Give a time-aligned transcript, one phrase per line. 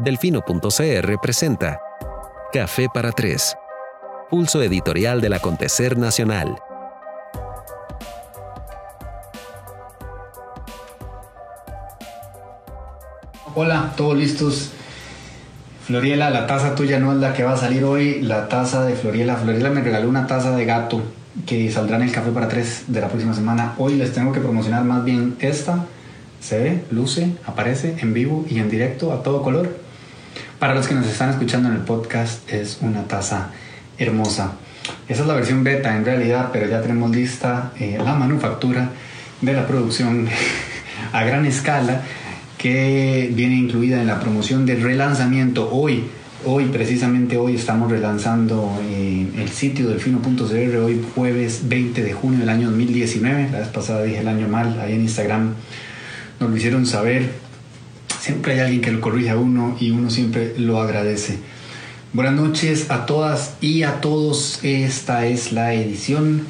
[0.00, 1.80] Delfino.cr presenta
[2.52, 3.56] Café para Tres,
[4.30, 6.56] pulso editorial del acontecer nacional.
[13.56, 14.70] Hola, todos listos.
[15.84, 18.94] Floriela, la taza tuya no es la que va a salir hoy, la taza de
[18.94, 19.34] Floriela.
[19.34, 21.02] Floriela me regaló una taza de gato
[21.44, 23.74] que saldrá en el Café para Tres de la próxima semana.
[23.78, 25.86] Hoy les tengo que promocionar más bien esta.
[26.38, 29.87] Se ve, luce, aparece en vivo y en directo a todo color.
[30.58, 33.50] Para los que nos están escuchando en el podcast, es una taza
[33.96, 34.54] hermosa.
[35.08, 38.90] Esa es la versión beta en realidad, pero ya tenemos lista eh, la manufactura
[39.40, 40.26] de la producción
[41.12, 42.02] a gran escala
[42.56, 46.08] que viene incluida en la promoción del relanzamiento hoy.
[46.44, 52.48] Hoy, precisamente hoy, estamos relanzando eh, el sitio delfino.cr, hoy jueves 20 de junio del
[52.48, 53.50] año 2019.
[53.52, 55.54] La vez pasada dije el año mal, ahí en Instagram
[56.40, 57.47] nos lo hicieron saber.
[58.28, 61.38] Siempre hay alguien que lo corrige a uno y uno siempre lo agradece.
[62.12, 64.60] Buenas noches a todas y a todos.
[64.62, 66.42] Esta es la edición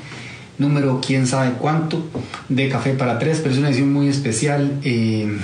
[0.59, 2.05] número quién sabe cuánto
[2.49, 4.81] de Café para Tres, pero es una edición muy especial.
[4.83, 5.39] Eh,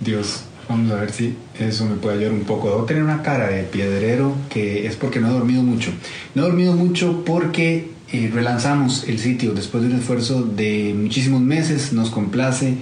[0.00, 2.70] Dios, vamos a ver si eso me puede ayudar un poco.
[2.70, 5.92] Debo tener una cara de piedrero que es porque no he dormido mucho.
[6.34, 11.42] No he dormido mucho porque eh, relanzamos el sitio después de un esfuerzo de muchísimos
[11.42, 11.92] meses.
[11.92, 12.74] Nos complace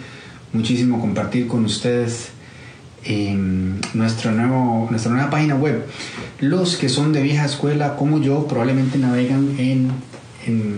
[0.54, 2.30] muchísimo compartir con ustedes
[3.92, 5.84] nuestro nuevo, nuestra nueva página web.
[6.40, 9.90] Los que son de vieja escuela como yo probablemente navegan en,
[10.46, 10.76] en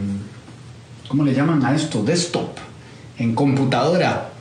[1.08, 2.02] ¿cómo le llaman a esto?
[2.02, 2.56] Desktop,
[3.18, 4.32] en computadora.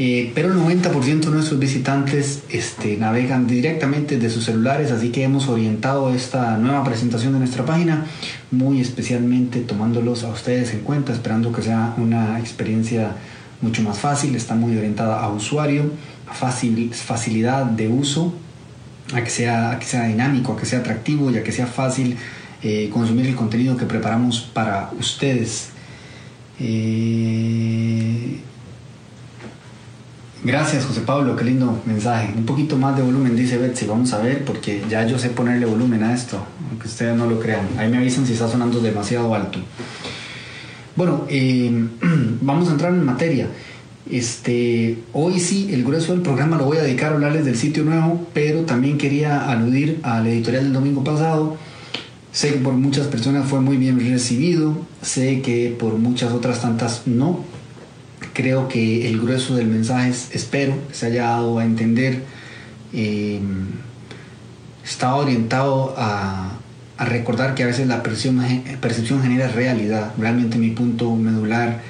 [0.00, 5.24] Eh, pero el 90% de nuestros visitantes este, navegan directamente de sus celulares, así que
[5.24, 8.06] hemos orientado esta nueva presentación de nuestra página
[8.52, 13.16] muy especialmente tomándolos a ustedes en cuenta, esperando que sea una experiencia
[13.60, 15.90] mucho más fácil, está muy orientada a usuario,
[16.26, 18.34] a fácil, facilidad de uso,
[19.14, 21.66] a que, sea, a que sea dinámico, a que sea atractivo y a que sea
[21.66, 22.16] fácil
[22.62, 25.70] eh, consumir el contenido que preparamos para ustedes.
[26.60, 28.38] Eh,
[30.44, 32.32] Gracias, José Pablo, qué lindo mensaje.
[32.36, 33.86] Un poquito más de volumen, dice Betsy.
[33.86, 36.40] Vamos a ver, porque ya yo sé ponerle volumen a esto,
[36.70, 37.66] aunque ustedes no lo crean.
[37.76, 39.58] Ahí me avisan si está sonando demasiado alto.
[40.98, 41.70] Bueno, eh,
[42.40, 43.46] vamos a entrar en materia.
[44.10, 47.84] Este, hoy sí, el grueso del programa lo voy a dedicar a hablarles del sitio
[47.84, 51.56] nuevo, pero también quería aludir al editorial del domingo pasado.
[52.32, 57.02] Sé que por muchas personas fue muy bien recibido, sé que por muchas otras tantas
[57.06, 57.44] no,
[58.32, 62.24] creo que el grueso del mensaje, espero se haya dado a entender,
[62.92, 63.38] eh,
[65.00, 66.57] orientado a,
[67.04, 68.40] recordar que a veces la percepción,
[68.80, 70.12] percepción genera realidad.
[70.18, 71.80] Realmente mi punto medular,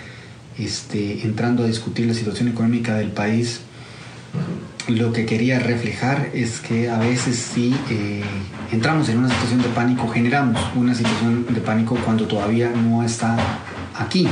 [0.59, 3.61] este, entrando a discutir la situación económica del país,
[4.89, 8.23] lo que quería reflejar es que a veces sí eh,
[8.73, 13.37] entramos en una situación de pánico, generamos una situación de pánico cuando todavía no está
[13.95, 14.27] aquí.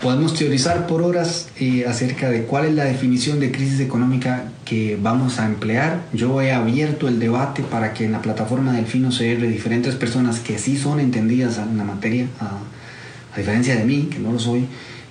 [0.00, 4.98] Podemos teorizar por horas eh, acerca de cuál es la definición de crisis económica que
[5.00, 6.00] vamos a emplear.
[6.14, 10.40] Yo he abierto el debate para que en la plataforma del Fino CR diferentes personas
[10.40, 14.64] que sí son entendidas en la materia, a, diferencia de mí, que no lo soy,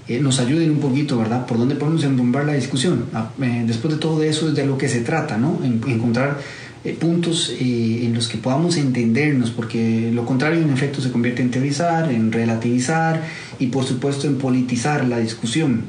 [0.07, 1.45] eh, nos ayuden un poquito, ¿verdad?
[1.45, 3.05] Por dónde podemos enrumbar la discusión.
[3.13, 5.59] Ah, eh, después de todo eso es de lo que se trata, ¿no?
[5.63, 6.39] En, encontrar
[6.85, 11.41] eh, puntos eh, en los que podamos entendernos, porque lo contrario en efecto se convierte
[11.41, 13.21] en teorizar, en relativizar
[13.59, 15.83] y por supuesto en politizar la discusión.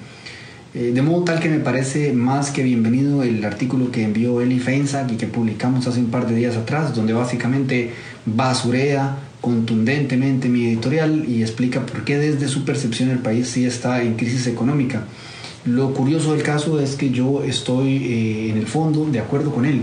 [0.74, 4.58] Eh, de modo tal que me parece más que bienvenido el artículo que envió Eli
[4.58, 7.92] Feinsack y que publicamos hace un par de días atrás, donde básicamente
[8.26, 14.02] basurea contundentemente mi editorial y explica por qué desde su percepción el país sí está
[14.02, 15.04] en crisis económica.
[15.64, 19.82] Lo curioso del caso es que yo estoy en el fondo de acuerdo con él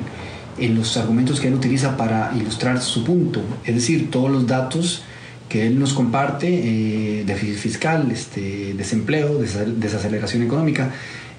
[0.60, 5.04] en los argumentos que él utiliza para ilustrar su punto, es decir, todos los datos
[5.50, 10.92] que él nos comparte, eh, déficit fiscal, este, desempleo, desaceleración económica,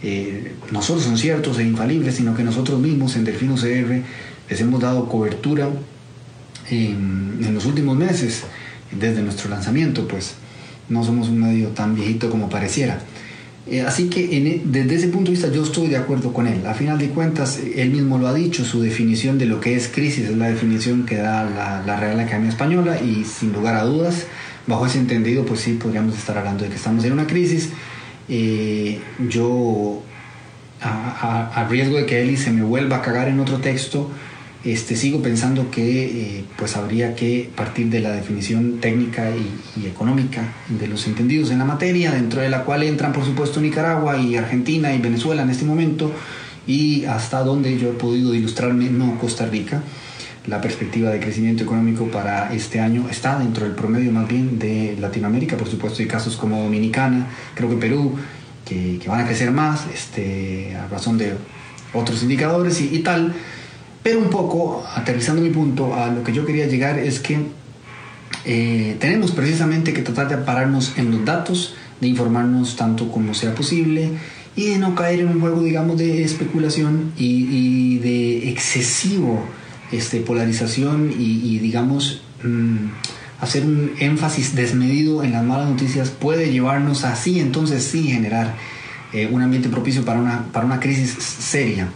[0.03, 4.03] eh, no solo son ciertos e infalibles, sino que nosotros mismos en Delfino CR
[4.49, 5.69] les hemos dado cobertura
[6.71, 8.45] en, en los últimos meses,
[8.91, 10.35] desde nuestro lanzamiento, pues
[10.89, 12.99] no somos un medio tan viejito como pareciera.
[13.71, 16.67] Eh, así que e, desde ese punto de vista yo estoy de acuerdo con él.
[16.67, 19.89] A final de cuentas, él mismo lo ha dicho, su definición de lo que es
[19.89, 23.85] crisis es la definición que da la, la Real Academia Española y sin lugar a
[23.85, 24.27] dudas,
[24.67, 27.71] bajo ese entendido, pues sí, podríamos estar hablando de que estamos en una crisis.
[28.29, 30.03] Eh, yo,
[30.81, 34.11] a, a, riesgo de que Eli se me vuelva a cagar en otro texto,
[34.73, 40.43] este, sigo pensando que eh, pues habría que partir de la definición técnica y, económica
[40.69, 44.37] de los entendidos en la materia, dentro de la cual entran por supuesto Nicaragua y
[44.37, 46.13] Argentina y Venezuela en este momento,
[46.67, 49.83] y hasta donde yo he podido ilustrarme, no Costa Rica,
[50.47, 54.97] la perspectiva de crecimiento económico para este año está dentro del promedio más bien de
[55.01, 58.17] Latinoamérica, por supuesto hay casos como Dominicana, creo que Perú,
[58.65, 61.35] que, van a crecer más este, a razón de
[61.93, 63.35] otros indicadores y, tal,
[64.09, 67.37] pero un poco, aterrizando mi punto, a lo que yo quería llegar es que
[68.47, 73.55] eh, tenemos precisamente que tratar de pararnos en los datos, de informarnos tanto como sea
[73.55, 74.13] posible
[74.57, 79.45] y de no caer en un juego, digamos, de especulación y, de excesivo
[79.93, 82.87] este, polarización y, digamos, mm,
[83.43, 88.55] hacer un énfasis desmedido en las malas noticias puede llevarnos así, entonces sí, generar
[89.13, 91.91] eh, un ambiente propicio para una, para una crisis seria.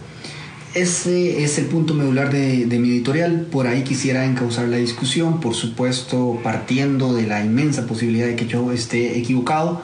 [0.73, 3.47] Ese es el punto medular de, mi editorial.
[3.51, 8.47] Por ahí quisiera encauzar la discusión, por supuesto, partiendo de la inmensa posibilidad de que
[8.47, 9.83] yo esté equivocado.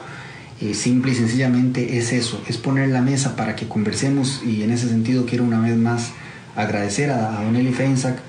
[0.60, 4.70] Eh, simple y sencillamente es eso, es poner la mesa para que conversemos y en
[4.70, 6.10] ese sentido quiero una vez más
[6.54, 8.20] agradecer a, a Don Eli Feinsack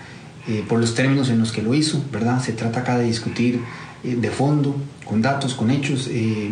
[0.48, 2.42] eh, por los términos en los que lo hizo, ¿verdad?
[2.42, 3.62] Se trata acá de discutir
[4.04, 4.75] eh, de fondo,
[5.06, 6.50] con datos, con hechos, eh,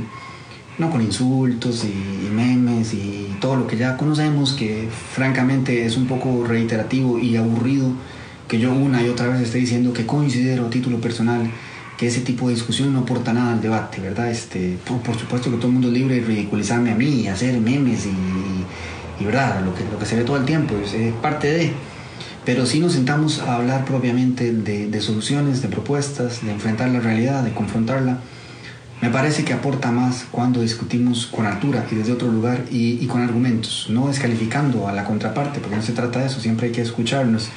[0.80, 6.08] no con insultos y, memes y todo lo que ya conocemos, que francamente es un
[6.08, 7.92] poco reiterativo y aburrido
[8.48, 11.50] que yo una y otra vez esté diciendo que considero a título personal
[11.98, 14.32] que ese tipo de discusión no aporta nada al debate, ¿verdad?
[14.32, 18.06] Este, por, supuesto que todo el mundo es libre de ridiculizarme a mí hacer memes
[18.06, 19.62] y, ¿verdad?
[19.66, 21.74] Lo que, lo que se ve todo el tiempo, es parte de
[22.46, 27.44] pero si nos sentamos a hablar propiamente de, soluciones, de propuestas, de enfrentar la realidad,
[27.44, 28.22] de confrontarla,
[29.02, 33.22] me parece que aporta más cuando discutimos con altura y desde otro lugar y, con
[33.22, 36.82] argumentos, no descalificando a la contraparte, porque no se trata de eso, siempre hay que
[36.82, 37.50] escucharnos,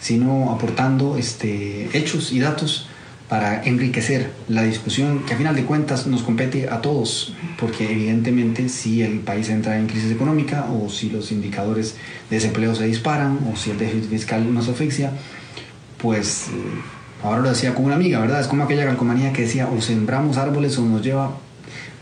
[0.00, 2.88] sino aportando este, hechos y datos
[3.28, 8.68] para enriquecer la discusión que a final de cuentas nos compete a todos, porque evidentemente
[8.68, 11.94] si el país entra en crisis económica o si los indicadores
[12.28, 15.12] de desempleo se disparan o si el déficit fiscal nos asfixia,
[15.98, 16.46] pues
[17.22, 18.40] ahora lo decía con una amiga, ¿verdad?
[18.40, 21.32] Es como aquella calcomanía que decía o sembramos árboles o nos lleva,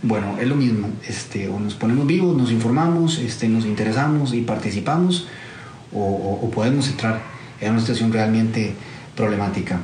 [0.03, 4.43] bueno, es lo mismo, este, o nos ponemos vivos, nos informamos, este, nos interesamos y
[4.43, 5.27] participamos,
[5.93, 7.21] o, o podemos entrar
[7.61, 8.75] en una situación realmente
[9.17, 9.81] problemática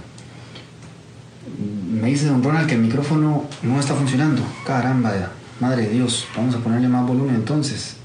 [2.04, 4.42] me dice don Ronald que el micrófono no está funcionando.
[4.66, 5.30] Caramba,
[5.60, 7.96] madre de Dios, vamos a ponerle más volumen entonces.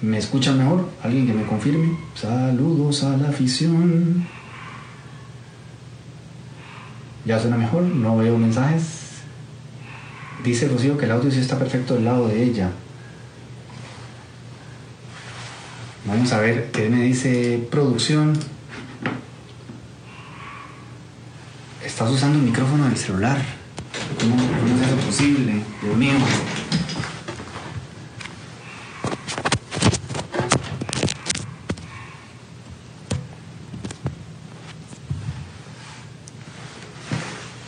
[0.00, 0.90] ¿Me escuchan mejor?
[1.02, 1.96] ¿Alguien que me confirme?
[2.14, 4.26] Saludos a la afición.
[7.24, 7.82] ¿Ya suena mejor?
[7.82, 8.82] No veo mensajes.
[10.42, 12.70] Dice Rocío que el audio sí está perfecto del lado de ella.
[16.06, 18.38] Vamos a ver qué me dice producción.
[21.82, 23.38] Estás usando el micrófono del celular.
[24.20, 25.62] ¿Cómo, es eso posible?
[25.82, 26.12] Dios mío.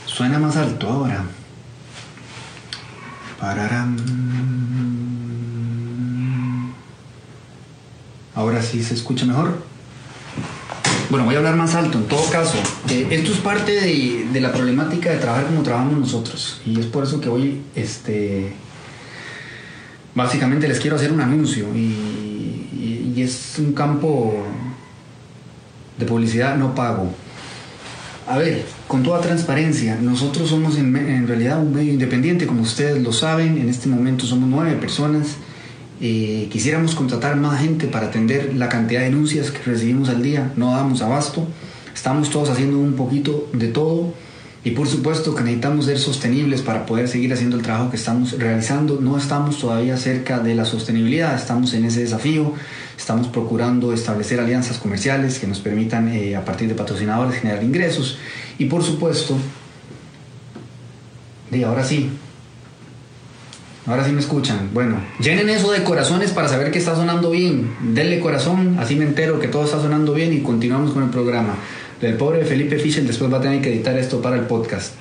[0.05, 1.25] Suena más alto ahora.
[3.41, 3.97] Pararam.
[8.67, 9.59] Ahora sí se escucha mejor.
[11.09, 11.99] Bueno, voy a hablar más alto.
[11.99, 12.59] En todo caso,
[12.91, 16.61] eh, esto es parte de, la problemática de trabajar como trabajamos nosotros.
[16.67, 18.55] Y es por eso que hoy, este,
[20.17, 21.67] básicamente les quiero hacer un anuncio.
[21.77, 24.45] Y, es un campo
[25.99, 27.15] de publicidad no pago.
[28.29, 33.03] A ver, con toda transparencia, nosotros somos en, en realidad un medio independiente, como ustedes
[33.03, 33.59] lo saben.
[33.59, 35.37] En este momento somos nueve personas
[36.01, 40.53] eh, quisiéramos contratar más gente para atender la cantidad de denuncias que recibimos al día,
[40.57, 41.47] no damos abasto,
[41.95, 44.13] estamos todos haciendo un poquito de todo.
[44.65, 48.33] Y por supuesto que necesitamos ser sostenibles para poder seguir haciendo el trabajo que estamos
[48.37, 49.01] realizando.
[49.01, 52.53] No estamos todavía cerca de la sostenibilidad, estamos en ese desafío,
[52.99, 58.19] estamos procurando establecer alianzas comerciales que nos permitan eh, a partir de patrocinadores generar ingresos.
[58.59, 59.37] Y por supuesto,
[61.53, 62.11] de ahora sí,
[63.87, 64.71] Ahora sí me escuchan.
[64.75, 67.71] Bueno, llenen eso de corazones para saber que está sonando bien.
[67.95, 71.55] Denle corazón, así me entero que todo está sonando bien y continuamos con el programa.
[72.03, 74.95] El pobre Felipe Fischer después va a tener que editar esto para el podcast.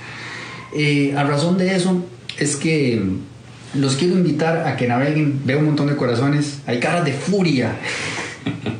[0.75, 2.05] Eh, a razón de eso
[2.37, 3.01] es que
[3.73, 5.41] los quiero invitar a que naveguen.
[5.45, 6.59] Veo un montón de corazones.
[6.67, 7.75] Hay caras de furia.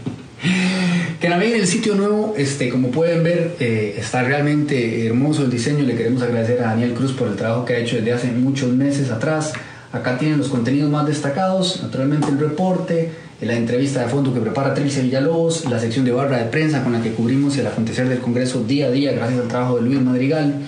[1.19, 2.35] que naveguen el sitio nuevo.
[2.37, 5.83] Este, como pueden ver, eh, está realmente hermoso el diseño.
[5.83, 8.71] Le queremos agradecer a Daniel Cruz por el trabajo que ha hecho desde hace muchos
[8.71, 9.53] meses atrás.
[9.95, 14.73] Acá tienen los contenidos más destacados, naturalmente el reporte, la entrevista de fondo que prepara
[14.73, 18.19] Trilce Villalobos, la sección de barra de prensa con la que cubrimos el acontecer del
[18.19, 20.63] Congreso día a día gracias al trabajo de Luis Madrigal.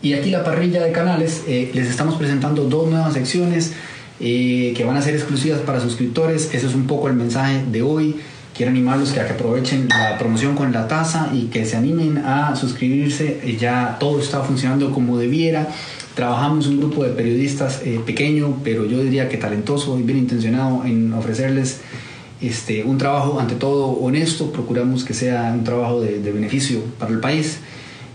[0.00, 3.72] Y aquí la parrilla de canales, eh, les estamos presentando dos nuevas secciones.
[4.18, 6.48] eh, que van a ser exclusivas para suscriptores.
[6.54, 8.16] Ese es un poco el mensaje de hoy.
[8.56, 12.56] Quiero animarlos a que aprovechen la promoción con la tasa y que se animen a
[12.56, 13.38] suscribirse.
[13.60, 15.68] Ya todo está funcionando como debiera.
[16.14, 20.86] Trabajamos un grupo de periodistas eh, pequeño, pero yo diría que talentoso y bien intencionado
[20.86, 21.82] en ofrecerles
[22.40, 24.50] este, un trabajo ante todo honesto.
[24.50, 27.58] Procuramos que sea un trabajo de beneficio para el país.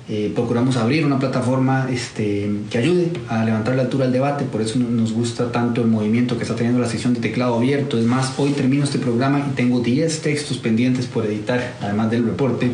[0.10, 4.62] Eh, procuramos abrir una plataforma este, que ayude a levantar la altura del debate, por
[4.62, 7.98] eso nos gusta tanto el movimiento que está teniendo la sección de teclado abierto.
[7.98, 12.26] Es más, hoy termino este programa y tengo 10 textos pendientes por editar, además del
[12.26, 12.72] reporte.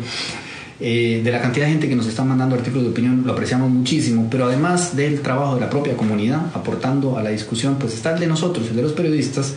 [0.80, 3.68] Eh, de la cantidad de gente que nos está mandando artículos de opinión, lo apreciamos
[3.68, 8.14] muchísimo, pero además del trabajo de la propia comunidad, aportando a la discusión, pues está
[8.14, 9.54] el de nosotros, el de los periodistas,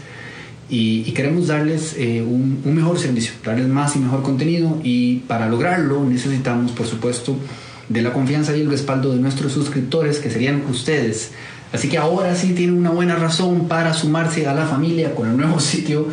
[0.72, 6.06] y, queremos darles eh, un, mejor servicio, darles más y mejor contenido, y para lograrlo
[6.06, 7.36] necesitamos, por supuesto,
[7.90, 11.32] de la confianza y el respaldo de nuestros suscriptores, que serían ustedes.
[11.74, 15.36] Así que ahora sí tienen una buena razón para sumarse a la familia con el
[15.36, 16.08] nuevo sitio.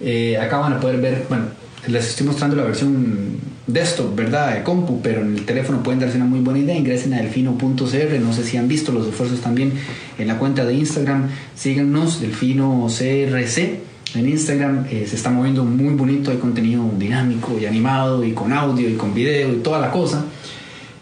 [0.00, 1.44] Eh, acá van a poder ver, bueno,
[1.86, 3.36] les estoy mostrando la versión
[3.66, 4.54] desktop, ¿verdad?
[4.54, 6.74] De compu, pero en el teléfono pueden darse una muy buena idea.
[6.74, 8.20] Ingresen a delfino.cr.
[8.20, 9.74] No sé si han visto los esfuerzos también
[10.18, 11.28] en la cuenta de Instagram.
[11.54, 13.87] Síganos, delfino CRC.
[14.14, 18.52] En Instagram eh, se está moviendo muy bonito, hay contenido dinámico y animado y con
[18.52, 20.24] audio y con video y toda la cosa.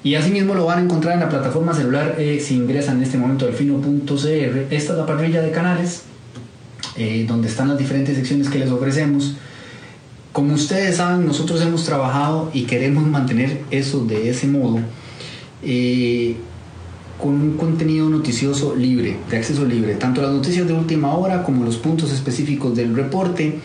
[0.02, 3.18] Y asimismo lo van a encontrar en la plataforma celular eh, si ingresan en este
[3.18, 4.66] momento al fino.cr.
[4.70, 6.02] Esta es la parrilla de canales
[6.96, 9.34] eh, donde están las diferentes secciones que les ofrecemos.
[10.32, 14.80] Como ustedes saben, nosotros hemos trabajado y queremos mantener eso de ese modo
[15.62, 16.36] eh,
[17.20, 21.64] con un contenido noticioso libre, de acceso libre, tanto las noticias de última hora como
[21.64, 23.60] los puntos específicos del reporte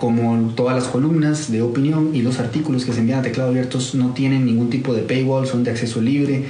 [0.00, 3.94] como todas las columnas de opinión y los artículos que se envían a teclado abiertos
[3.94, 6.46] no tienen ningún tipo de paywall, son de acceso libre.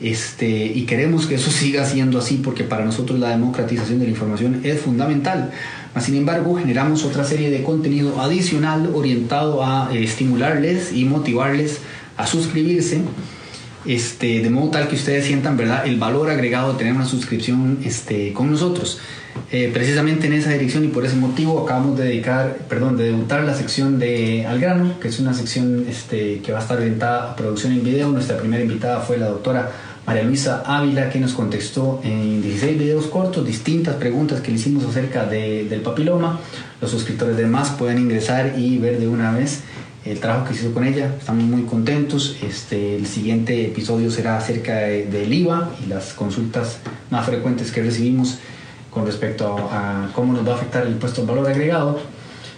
[0.00, 4.12] Este, y queremos que eso siga siendo así porque para nosotros la democratización de la
[4.12, 5.50] información es fundamental.
[6.00, 11.80] Sin embargo, generamos otra serie de contenido adicional orientado a eh, estimularles y motivarles
[12.16, 13.00] a suscribirse,
[13.86, 15.86] este, de modo tal que ustedes sientan ¿verdad?
[15.86, 19.00] el valor agregado de tener una suscripción este, con nosotros.
[19.50, 23.44] Eh, precisamente en esa dirección y por ese motivo acabamos de dedicar, perdón, de debutar
[23.44, 27.32] la sección de Al grano, que es una sección este, que va a estar orientada
[27.32, 28.08] a producción en video.
[28.08, 29.70] Nuestra primera invitada fue la doctora
[30.06, 34.84] María Luisa Ávila, que nos contestó en 16 videos cortos distintas preguntas que le hicimos
[34.84, 36.40] acerca del papiloma.
[36.80, 39.60] Los suscriptores de más pueden ingresar y ver de una vez
[40.04, 41.14] el trabajo que se hizo con ella.
[41.18, 42.36] Estamos muy contentos.
[42.42, 46.78] Este, el siguiente episodio será acerca del IVA y las consultas
[47.10, 48.38] más frecuentes que recibimos
[48.90, 52.00] con respecto a, cómo nos va a afectar el impuesto al valor agregado.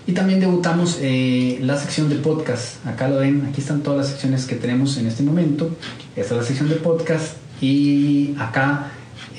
[0.07, 2.85] Y también debutamos eh, la sección de podcast.
[2.87, 5.71] Acá lo ven, aquí están todas las secciones que tenemos en este momento.
[6.17, 8.91] Esta es la sección de podcast y acá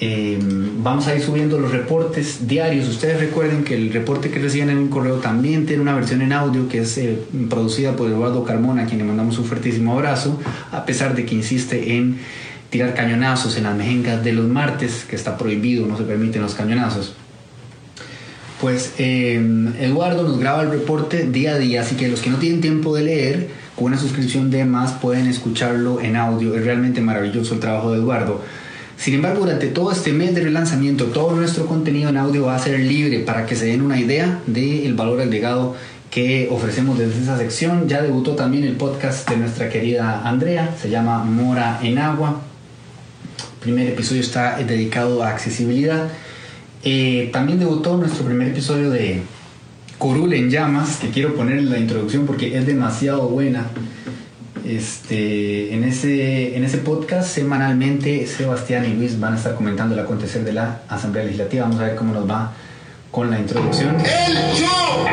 [0.01, 2.87] eh, vamos a ir subiendo los reportes diarios.
[2.89, 6.33] Ustedes recuerden que el reporte que reciben en un correo también tiene una versión en
[6.33, 7.17] audio que es eh,
[7.49, 10.39] producida por Eduardo Carmona, a quien le mandamos un fuertísimo abrazo,
[10.71, 12.17] a pesar de que insiste en
[12.69, 16.55] tirar cañonazos en las mejengas de los martes, que está prohibido, no se permiten los
[16.55, 17.13] cañonazos.
[18.59, 19.35] Pues eh,
[19.79, 22.95] Eduardo nos graba el reporte día a día, así que los que no tienen tiempo
[22.95, 26.55] de leer, con una suscripción de más pueden escucharlo en audio.
[26.55, 28.41] Es realmente maravilloso el trabajo de Eduardo.
[28.97, 32.59] Sin embargo, durante todo este mes de relanzamiento, todo nuestro contenido en audio va a
[32.59, 35.75] ser libre para que se den una idea del valor agregado
[36.09, 37.87] que ofrecemos desde esa sección.
[37.87, 42.41] Ya debutó también el podcast de nuestra querida Andrea, se llama Mora en Agua
[43.65, 46.07] primer episodio está dedicado a accesibilidad.
[46.83, 49.23] Eh, también debutó nuestro primer episodio de
[49.97, 53.65] Corul en llamas, que quiero poner en la introducción porque es demasiado buena.
[54.67, 60.01] Este, en, ese, en ese podcast semanalmente Sebastián y Luis van a estar comentando el
[60.01, 61.63] acontecer de la Asamblea Legislativa.
[61.65, 62.51] Vamos a ver cómo nos va
[63.11, 63.95] con la introducción.
[63.95, 65.05] El yo,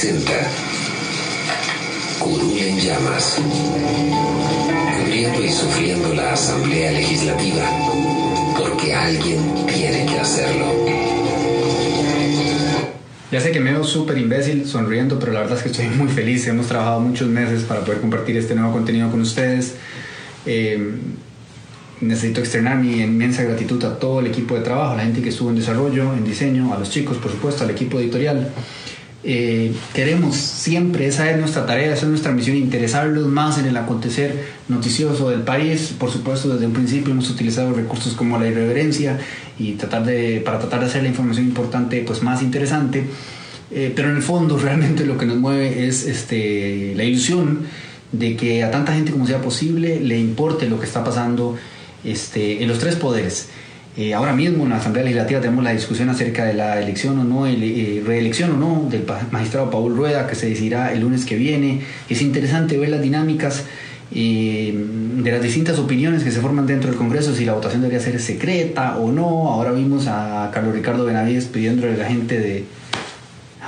[0.00, 0.32] presenta
[2.20, 3.36] Curul llamas,
[4.96, 7.64] cubriendo y sufriendo la Asamblea Legislativa,
[8.56, 10.64] porque alguien tiene que hacerlo.
[13.30, 16.08] Ya sé que me veo súper imbécil sonriendo, pero la verdad es que estoy muy
[16.08, 16.46] feliz.
[16.46, 19.74] Hemos trabajado muchos meses para poder compartir este nuevo contenido con ustedes.
[20.46, 20.94] Eh,
[22.00, 25.28] necesito externar mi inmensa gratitud a todo el equipo de trabajo, a la gente que
[25.28, 28.50] estuvo en desarrollo, en diseño, a los chicos, por supuesto, al equipo editorial
[29.22, 33.76] Eh, queremos siempre, esa es nuestra tarea, esa es nuestra misión, interesarlos más en el
[33.76, 35.94] acontecer noticioso del país.
[35.98, 39.18] Por supuesto, desde un principio hemos utilizado recursos como la irreverencia
[39.58, 43.04] y tratar de, para tratar de hacer la información importante pues, más interesante.
[43.70, 47.60] Eh, pero en el fondo realmente lo que nos mueve es este, la ilusión
[48.12, 51.56] de que a tanta gente como sea posible le importe lo que está pasando
[52.04, 53.48] este, en los tres poderes.
[53.96, 57.24] Eh, ahora mismo en la Asamblea Legislativa tenemos la discusión acerca de la elección o
[57.24, 61.36] no, eh, reelección o no del magistrado Paul Rueda, que se decidirá el lunes que
[61.36, 61.80] viene.
[62.08, 63.64] Es interesante ver las dinámicas
[64.12, 68.00] eh, de las distintas opiniones que se forman dentro del Congreso, si la votación debería
[68.00, 69.48] ser secreta o no.
[69.48, 72.64] Ahora vimos a Carlos Ricardo Benavides pidiéndole a la gente de,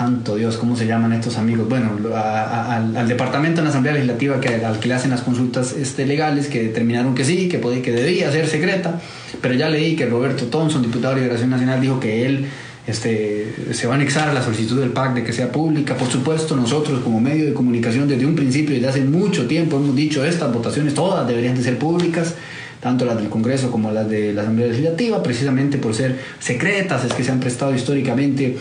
[0.03, 1.69] Santo Dios, ¿cómo se llaman estos amigos?
[1.69, 6.07] Bueno, al, departamento en la Asamblea Legislativa que, al que le hacen las consultas este,
[6.07, 9.01] legales, que determinaron que sí, que, podía, que debía ser secreta,
[9.41, 12.47] pero ya leí que Roberto Thompson, diputado de Liberación Nacional, dijo que él
[12.85, 15.97] este, se va a anexar a la solicitud del PAC de que sea pública.
[15.97, 19.95] Por supuesto, nosotros como medio de comunicación desde un principio, desde hace mucho tiempo, hemos
[19.95, 22.35] dicho estas votaciones todas deberían de ser públicas
[22.83, 27.13] tanto las del Congreso como las de la Asamblea Legislativa, precisamente por ser secretas, es
[27.13, 28.59] que se han prestado históricamente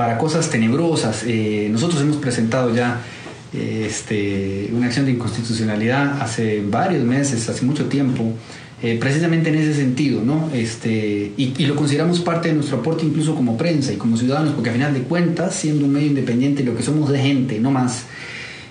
[0.00, 1.24] para cosas tenebrosas.
[1.26, 3.02] Eh, nosotros hemos presentado ya
[3.52, 8.32] eh, este, una acción de inconstitucionalidad hace varios meses, hace mucho tiempo,
[8.82, 10.48] eh, precisamente en ese sentido, ¿no?
[10.54, 14.70] Este, y, lo consideramos parte de nuestro aporte incluso como prensa y como ciudadanos, porque
[14.70, 18.06] a final de cuentas, siendo un medio independiente, lo que somos de gente, no más.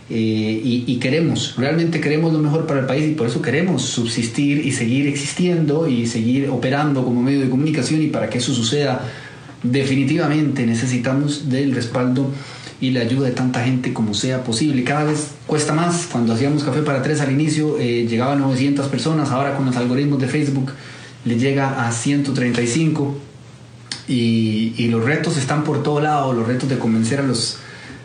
[0.09, 4.65] y, y, queremos, realmente queremos lo mejor para el país y por eso queremos subsistir
[4.65, 9.05] y seguir existiendo y seguir operando como medio de comunicación y para que eso suceda
[9.63, 12.31] definitivamente necesitamos del respaldo
[12.81, 14.83] y la ayuda de tanta gente como sea posible.
[14.83, 16.07] Cada vez cuesta más.
[16.11, 20.19] Cuando hacíamos Café para Tres al inicio eh, llegaban 900 personas, ahora con los algoritmos
[20.19, 20.71] de Facebook
[21.25, 23.17] le llega a 135
[24.07, 27.57] y, y los retos están por todo lado, los retos de convencer a los,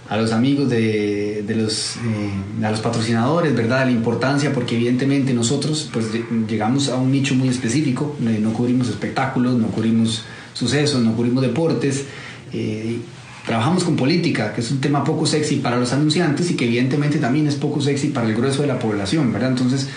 [0.09, 3.87] a los amigos de, de los, eh, a los patrocinadores, ¿verdad?
[3.87, 6.07] La importancia, porque evidentemente nosotros pues
[6.47, 11.43] llegamos a un nicho muy específico, eh, no cubrimos espectáculos, no cubrimos sucesos, no cubrimos
[11.43, 12.05] deportes.
[12.53, 12.99] Eh,
[13.47, 17.19] trabajamos con política, que es un tema poco sexy para los anunciantes y que evidentemente
[17.19, 19.51] también es poco sexy para el grueso de la población, ¿verdad?
[19.51, 19.89] Entonces,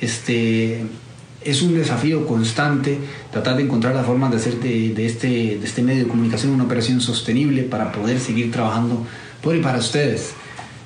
[0.00, 0.82] este,
[1.44, 2.98] es un desafío constante
[3.30, 6.64] tratar de encontrar las formas de hacer de, este, de este medio de comunicación una
[6.64, 9.06] operación sostenible para poder seguir trabajando
[9.42, 10.32] por y para ustedes.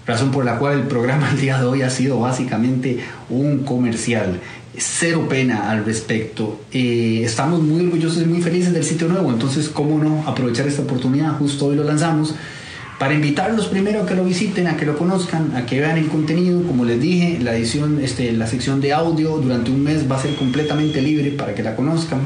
[0.07, 4.41] Razón por la cual el programa el día de hoy ha sido básicamente un comercial
[4.77, 6.61] cero pena al respecto.
[6.73, 10.83] Eh, estamos muy orgullosos y muy felices del sitio nuevo, entonces, ¿cómo no aprovechar esta
[10.83, 11.39] oportunidad?
[11.39, 12.35] Justo hoy lo lanzamos
[12.99, 16.09] para invitarlos primero a que lo visiten, a que lo conozcan, a que vean el
[16.09, 16.63] contenido.
[16.63, 20.23] Como les dije, la edición, este, la sección de audio durante un mes va a
[20.23, 22.21] ser completamente libre para que la conozcan.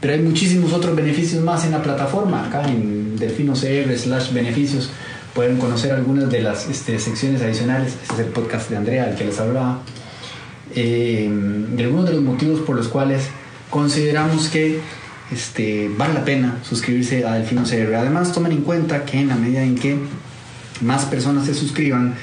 [0.00, 4.90] Pero hay muchísimos otros beneficios más en la plataforma, acá en Delfino CR slash beneficios.
[5.34, 7.94] Pueden conocer algunas de las este, secciones adicionales.
[8.02, 9.80] Este es el podcast de Andrea, al que les hablaba
[10.74, 13.28] eh, de algunos de los motivos por los cuales
[13.70, 14.80] consideramos que
[15.30, 17.94] este, vale la pena suscribirse a Delfino CR.
[17.94, 19.98] Además, tomen en cuenta que en la medida en que
[20.80, 22.14] más personas se suscriban,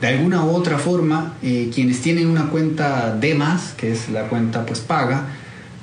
[0.00, 4.28] de alguna u otra forma, eh, quienes tienen una cuenta de más, que es la
[4.28, 5.26] cuenta pues paga,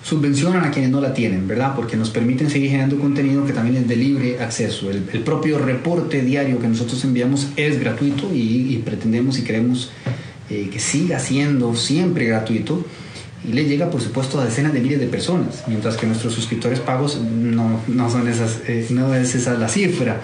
[0.04, 1.74] subvencionan a quienes no la tienen, ¿verdad?
[1.76, 4.90] Porque nos permiten seguir generando contenido que también es de libre acceso.
[4.90, 9.92] El, propio reporte diario que nosotros enviamos es gratuito y, y pretendemos y queremos
[10.50, 12.86] eh, que siga siendo siempre gratuito
[13.46, 16.80] y le llega por supuesto a decenas de miles de personas, mientras que nuestros suscriptores
[16.80, 20.22] pagos no, no son esas, eh, no es esa la cifra.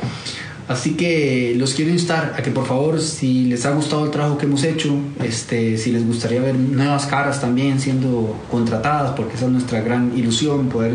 [0.67, 4.37] Así que los quiero instar a que por favor, si les ha gustado el trabajo
[4.37, 9.45] que hemos hecho, este, si les gustaría ver nuevas caras también siendo contratadas, porque esa
[9.45, 10.93] es nuestra gran ilusión, poder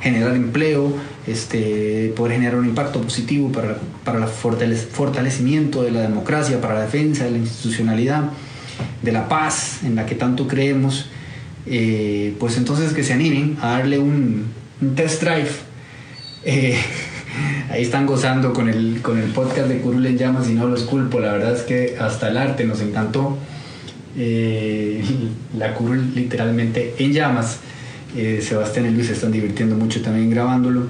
[0.00, 0.92] generar empleo,
[1.26, 6.82] este, poder generar un impacto positivo para, para el fortalecimiento de la democracia, para la
[6.82, 8.30] defensa de la institucionalidad
[9.02, 11.06] de la paz en la que tanto creemos,
[11.66, 14.46] eh, pues entonces que se animen a darle un,
[14.94, 15.50] test drive.
[16.44, 16.78] Eh,
[17.70, 20.82] ahí están gozando con el, con el podcast de Curul en llamas y no los
[20.84, 23.36] culpo, la verdad es que hasta el arte nos encantó.
[24.16, 25.04] Eh,
[25.56, 27.60] la Curul literalmente en llamas.
[28.40, 30.88] Sebastián y Luis se están divirtiendo mucho también grabándolo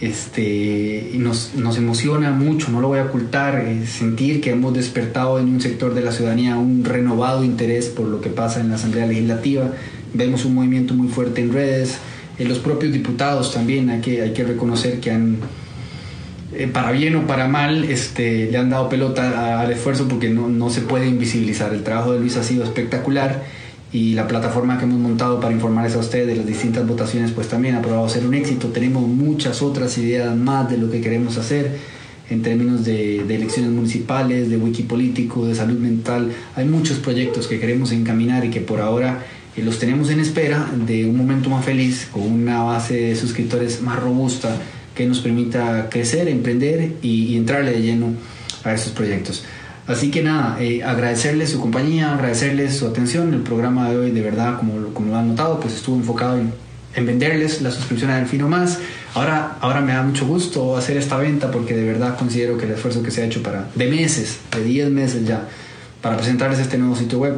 [0.00, 5.38] este, nos, nos, emociona mucho, no lo voy a ocultar, eh, sentir que hemos despertado
[5.38, 8.74] en un sector de la ciudadanía un renovado interés por lo que pasa en la
[8.74, 9.70] Asamblea Legislativa.
[10.12, 11.96] Vemos un movimiento muy fuerte en redes,
[12.38, 15.38] en los propios diputados también hay que, hay que reconocer que han,
[16.54, 20.48] eh, para bien o para mal, este, le han dado pelota al esfuerzo porque no,
[20.48, 21.74] no se puede invisibilizar.
[21.74, 23.42] El trabajo de Luis ha sido espectacular
[23.92, 27.48] y la plataforma que hemos montado para informarles a ustedes de las distintas votaciones pues
[27.48, 28.68] también ha probado ser un éxito.
[28.68, 31.78] Tenemos muchas otras ideas más de lo que queremos hacer.
[32.28, 36.32] en términos de, elecciones municipales, de wiki político, de salud mental.
[36.56, 39.24] Hay muchos proyectos que queremos encaminar y que por ahora
[39.56, 43.80] eh, los tenemos en espera de un momento más feliz, con una base de suscriptores
[43.80, 44.56] más robusta
[44.96, 48.14] que nos permita crecer, emprender y, entrarle de lleno
[48.64, 49.44] a esos proyectos.
[49.86, 53.32] Así que nada, eh, agradecerles su compañía, agradecerles su atención.
[53.32, 56.52] El programa de hoy, de verdad, como, como lo han notado, pues estuvo enfocado en,
[56.96, 58.80] en venderles la suscripción a Delfino Más
[59.16, 62.72] Ahora, ahora me da mucho gusto hacer esta venta porque de verdad considero que el
[62.72, 65.48] esfuerzo que se ha hecho para, de meses, de 10 meses ya,
[66.02, 67.34] para presentarles este nuevo sitio web,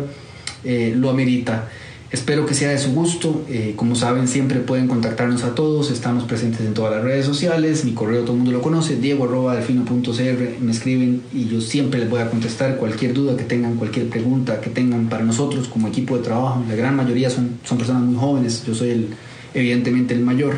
[0.64, 1.68] eh, lo amerita.
[2.10, 3.44] Espero que sea de su gusto.
[3.50, 5.90] Eh, como saben, siempre pueden contactarnos a todos.
[5.90, 7.84] Estamos presentes en todas las redes sociales.
[7.84, 10.60] Mi correo todo el mundo lo conoce, diego.delfino.cr.
[10.62, 14.58] Me escriben y yo siempre les voy a contestar cualquier duda que tengan, cualquier pregunta
[14.62, 16.64] que tengan para nosotros como equipo de trabajo.
[16.66, 18.64] La gran mayoría son, son personas muy jóvenes.
[18.66, 19.08] Yo soy el,
[19.52, 20.56] evidentemente el mayor.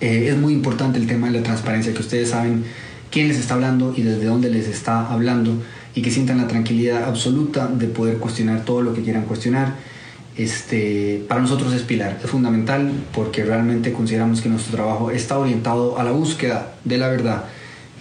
[0.00, 2.64] Eh, es muy importante el tema de la transparencia, que ustedes saben
[3.12, 5.62] quién les está hablando y desde dónde les está hablando
[5.94, 9.93] y que sientan la tranquilidad absoluta de poder cuestionar todo lo que quieran cuestionar.
[10.36, 15.98] Este, para nosotros es pilar, es fundamental porque realmente consideramos que nuestro trabajo está orientado
[15.98, 17.44] a la búsqueda de la verdad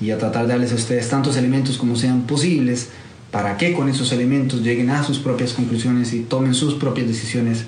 [0.02, 2.90] y a tratar de darles a ustedes tantos elementos como sean posibles
[3.30, 7.66] para que con esos elementos lleguen a sus propias conclusiones y tomen sus propias decisiones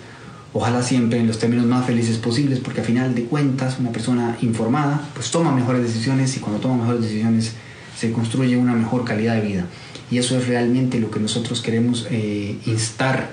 [0.56, 4.38] ojalá siempre en los términos más felices posibles, porque al final de cuentas una persona
[4.42, 7.52] informada pues toma mejores decisiones y cuando toma mejores decisiones
[7.96, 9.66] se construye una mejor calidad de vida.
[10.10, 13.32] Y eso es realmente lo que nosotros queremos eh, instar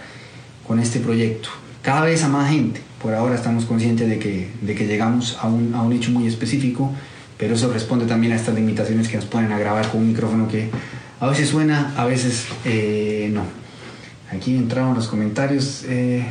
[0.67, 1.49] con este proyecto.
[1.83, 5.49] Cada vez a más gente, por ahora estamos conscientes de que, de que llegamos a
[5.49, 6.93] un, a un hecho muy específico,
[7.37, 10.47] pero eso responde también a estas limitaciones que nos ponen a grabar con un micrófono
[10.47, 10.71] que
[11.19, 13.43] a veces suena, a veces eh, no.
[14.31, 15.85] Aquí entraron los comentarios.
[15.87, 16.25] Eh,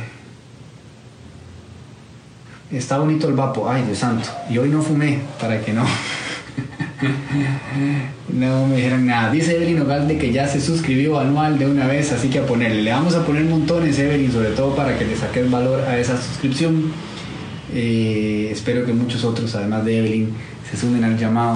[2.70, 5.84] está bonito el vapo, ay Dios santo, y hoy no fumé para que no.
[8.32, 9.32] no me dijeron nada.
[9.32, 12.82] Dice Evelyn Ogalde que ya se suscribió anual de una vez, así que a ponerle.
[12.82, 16.20] Le vamos a poner montones, Evelyn, sobre todo para que le saques valor a esa
[16.20, 16.92] suscripción.
[17.74, 20.28] Eh, espero que muchos otros, además de Evelyn,
[20.70, 21.54] se sumen al llamado.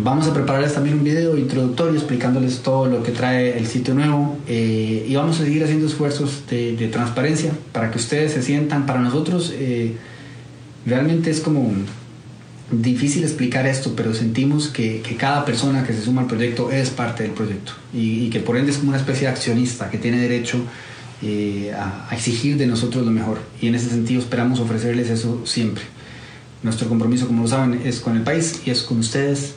[0.00, 4.38] Vamos a prepararles también un video introductorio explicándoles todo lo que trae el sitio nuevo
[4.46, 8.86] eh, y vamos a seguir haciendo esfuerzos de, transparencia para que ustedes se sientan.
[8.86, 9.96] Para nosotros eh,
[10.86, 11.72] realmente es como
[12.70, 17.22] difícil explicar esto, pero sentimos que, cada persona que se suma al proyecto es parte
[17.22, 17.72] del proyecto.
[17.92, 20.60] Y, que por ende es como una especie de accionista que tiene derecho
[21.22, 23.38] eh, a exigir de nosotros lo mejor.
[23.60, 25.84] Y en ese sentido esperamos ofrecerles eso siempre.
[26.62, 29.54] Nuestro compromiso, como lo saben, es con el país y es con ustedes.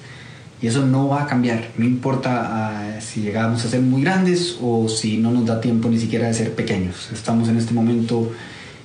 [0.62, 4.58] Y eso no va a cambiar, no importa ah, si llegamos a ser muy grandes
[4.62, 7.10] o si no nos da tiempo ni siquiera de ser pequeños.
[7.12, 8.32] Estamos en este momento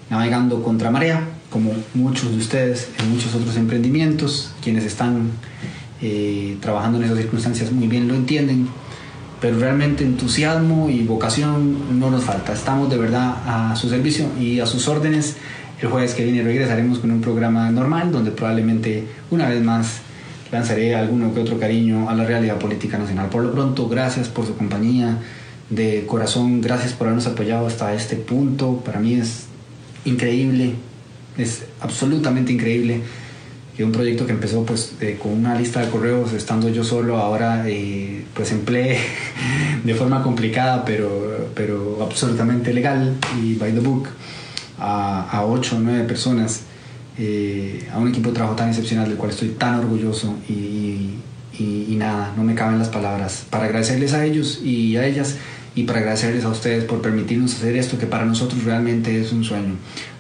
[0.09, 1.23] navegando contra marea,
[1.57, 5.31] como muchos de ustedes en muchos otros emprendimientos, quienes están
[6.03, 8.69] eh, trabajando en esas circunstancias muy bien lo entienden,
[9.41, 12.53] pero realmente entusiasmo y vocación no nos falta.
[12.53, 15.39] Estamos de verdad a su servicio y a sus órdenes.
[15.81, 20.01] El jueves que viene regresaremos con un programa normal donde probablemente una vez más
[20.53, 23.31] lanzaré alguno que otro cariño a la realidad política nacional.
[23.31, 25.21] Por lo pronto, gracias por su compañía
[25.71, 28.83] de corazón, gracias por habernos apoyado hasta este punto.
[28.85, 29.47] Para mí es
[30.05, 30.75] increíble,
[31.39, 33.03] es absolutamente increíble
[33.77, 37.65] que un proyecto que empezó pues con una lista de correos, estando yo solo, ahora
[37.69, 38.99] eh, pues emplee
[39.85, 44.09] de forma complicada, pero, pero absolutamente legal y by the book
[44.79, 46.63] a, a 8 o 9 personas
[47.19, 51.15] eh, a un equipo de trabajo tan excepcional del cual estoy tan orgulloso y,
[51.97, 53.47] nada, no me caben las palabras.
[53.49, 55.37] Para agradecerles a ellos y a ellas
[55.77, 59.45] y para agradecerles a ustedes por permitirnos hacer esto que para nosotros realmente es un
[59.45, 59.75] sueño.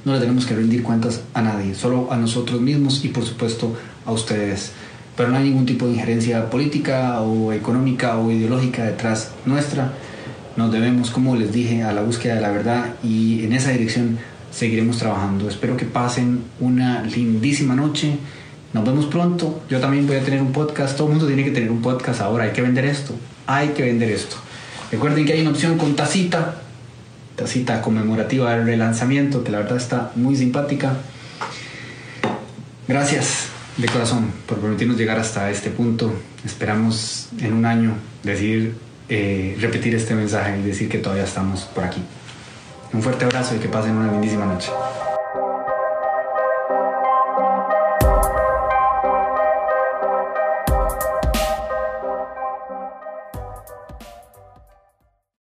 [0.04, 3.74] No le tenemos que rendir cuentas a nadie, solo a nosotros mismos y por supuesto
[4.04, 4.72] a ustedes.
[5.16, 9.94] Pero no hay ningún tipo de injerencia política o económica o ideológica detrás nuestra.
[10.58, 14.18] Nos debemos, como les dije, a la búsqueda de la verdad y en esa dirección
[14.50, 15.48] seguiremos trabajando.
[15.48, 18.18] Espero que pasen una lindísima noche.
[18.74, 19.62] Nos vemos pronto.
[19.70, 20.98] Yo también voy a tener un podcast.
[20.98, 22.44] Todo el mundo tiene que tener un podcast ahora.
[22.44, 23.14] Hay que vender esto.
[23.46, 24.36] Hay que vender esto.
[24.90, 26.62] Recuerden que hay una opción con tacita.
[27.34, 30.94] Tacita conmemorativa del relanzamiento, que la verdad está muy simpática.
[32.88, 36.12] Gracias de corazón por permitirnos llegar hasta este punto.
[36.44, 38.74] Esperamos en un año decir,
[39.08, 42.02] eh, repetir este mensaje y decir que todavía estamos por aquí.
[42.92, 44.70] Un fuerte abrazo y que pasen una lindísima noche.